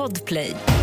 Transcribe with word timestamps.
Podplay. 0.00 0.79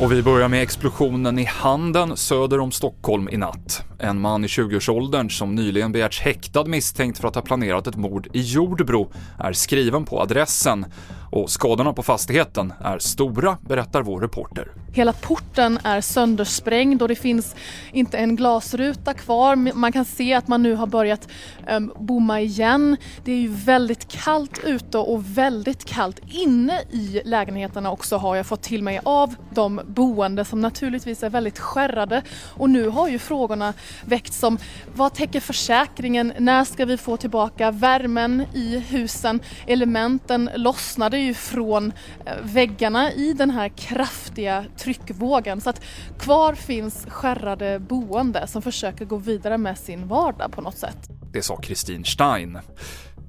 Och 0.00 0.12
vi 0.12 0.22
börjar 0.22 0.48
med 0.48 0.62
explosionen 0.62 1.38
i 1.38 1.44
Handen 1.44 2.16
söder 2.16 2.60
om 2.60 2.72
Stockholm 2.72 3.28
i 3.28 3.36
natt. 3.36 3.82
En 3.98 4.20
man 4.20 4.44
i 4.44 4.46
20-årsåldern 4.46 5.30
som 5.30 5.54
nyligen 5.54 5.92
begärts 5.92 6.20
häktad 6.20 6.64
misstänkt 6.64 7.18
för 7.18 7.28
att 7.28 7.34
ha 7.34 7.42
planerat 7.42 7.86
ett 7.86 7.96
mord 7.96 8.28
i 8.32 8.40
Jordbro 8.40 9.12
är 9.38 9.52
skriven 9.52 10.04
på 10.04 10.20
adressen 10.20 10.86
och 11.32 11.50
skadorna 11.50 11.92
på 11.92 12.02
fastigheten 12.02 12.72
är 12.80 12.98
stora, 12.98 13.58
berättar 13.68 14.02
vår 14.02 14.20
reporter. 14.20 14.72
Hela 14.92 15.12
porten 15.12 15.78
är 15.84 16.00
söndersprängd 16.00 17.02
och 17.02 17.08
det 17.08 17.14
finns 17.14 17.54
inte 17.92 18.18
en 18.18 18.36
glasruta 18.36 19.14
kvar. 19.14 19.56
Man 19.74 19.92
kan 19.92 20.04
se 20.04 20.34
att 20.34 20.48
man 20.48 20.62
nu 20.62 20.74
har 20.74 20.86
börjat 20.86 21.28
um, 21.70 21.92
bomma 21.98 22.40
igen. 22.40 22.96
Det 23.24 23.32
är 23.32 23.36
ju 23.36 23.48
väldigt 23.48 24.08
kallt 24.08 24.60
ute 24.64 24.98
och 24.98 25.38
väldigt 25.38 25.84
kallt 25.84 26.20
inne 26.28 26.80
i 26.90 27.22
lägenheterna 27.24 27.90
också 27.90 28.16
har 28.16 28.36
jag 28.36 28.46
fått 28.46 28.62
till 28.62 28.82
mig 28.82 29.00
av 29.04 29.34
de 29.54 29.80
boende 29.90 30.44
som 30.44 30.60
naturligtvis 30.60 31.22
är 31.22 31.30
väldigt 31.30 31.58
skärrade. 31.58 32.22
Och 32.54 32.70
nu 32.70 32.88
har 32.88 33.08
ju 33.08 33.18
frågorna 33.18 33.74
väckts 34.04 34.38
som 34.38 34.58
vad 34.94 35.14
täcker 35.14 35.40
försäkringen? 35.40 36.32
När 36.38 36.64
ska 36.64 36.84
vi 36.84 36.96
få 36.96 37.16
tillbaka 37.16 37.70
värmen 37.70 38.44
i 38.54 38.78
husen? 38.78 39.40
Elementen 39.66 40.50
lossnade 40.54 41.18
ju 41.18 41.34
från 41.34 41.92
eh, 42.26 42.32
väggarna 42.42 43.12
i 43.12 43.32
den 43.32 43.50
här 43.50 43.68
kraftiga 43.68 44.64
tryckvågen 44.76 45.60
så 45.60 45.70
att 45.70 45.82
kvar 46.18 46.54
finns 46.54 47.06
skärrade 47.08 47.78
boende 47.78 48.46
som 48.46 48.62
försöker 48.62 49.04
gå 49.04 49.16
vidare 49.16 49.58
med 49.58 49.78
sin 49.78 50.08
vardag 50.08 50.52
på 50.52 50.60
något 50.60 50.78
sätt. 50.78 51.08
Det 51.32 51.42
sa 51.42 51.56
Kristin 51.56 52.04
Stein. 52.04 52.58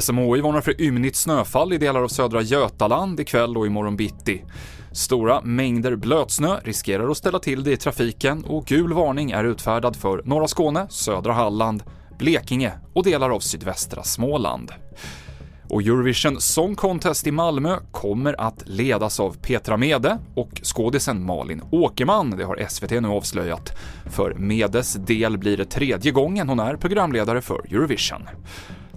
SMHI 0.00 0.40
varnar 0.40 0.60
för 0.60 0.80
ymnigt 0.80 1.16
snöfall 1.16 1.72
i 1.72 1.78
delar 1.78 2.02
av 2.02 2.08
södra 2.08 2.42
Götaland 2.42 3.20
ikväll 3.20 3.56
och 3.56 3.66
imorgon 3.66 3.96
bitti. 3.96 4.44
Stora 4.92 5.40
mängder 5.40 5.96
blötsnö 5.96 6.60
riskerar 6.64 7.08
att 7.10 7.16
ställa 7.16 7.38
till 7.38 7.64
det 7.64 7.72
i 7.72 7.76
trafiken 7.76 8.44
och 8.44 8.66
gul 8.66 8.92
varning 8.92 9.30
är 9.30 9.44
utfärdad 9.44 9.96
för 9.96 10.22
norra 10.24 10.48
Skåne, 10.48 10.86
södra 10.90 11.32
Halland, 11.32 11.82
Blekinge 12.18 12.72
och 12.94 13.04
delar 13.04 13.30
av 13.30 13.40
sydvästra 13.40 14.02
Småland. 14.02 14.72
Och 15.68 15.82
Eurovision 15.82 16.40
Song 16.40 16.74
Contest 16.74 17.26
i 17.26 17.30
Malmö 17.30 17.76
kommer 17.90 18.40
att 18.40 18.62
ledas 18.66 19.20
av 19.20 19.36
Petra 19.36 19.76
Mede 19.76 20.18
och 20.34 20.60
skådisen 20.62 21.24
Malin 21.24 21.62
Åkerman, 21.70 22.30
det 22.30 22.44
har 22.44 22.66
SVT 22.68 22.90
nu 22.90 23.08
avslöjat. 23.08 23.78
För 24.10 24.34
Medes 24.34 24.94
del 24.94 25.38
blir 25.38 25.56
det 25.56 25.64
tredje 25.64 26.12
gången 26.12 26.48
hon 26.48 26.60
är 26.60 26.76
programledare 26.76 27.40
för 27.40 27.58
Eurovision. 27.58 28.22